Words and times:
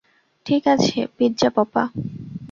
ঠিক 0.45 0.63
আছে, 0.67 0.97
পিৎজা 1.17 1.49
পপা। 1.55 1.83